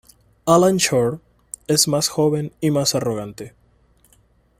Alan 0.47 0.77
Shore 0.79 1.19
es 1.67 1.87
más 1.87 2.07
joven 2.09 2.51
y 2.59 2.71
más 2.71 2.95
arrogante. 2.95 3.53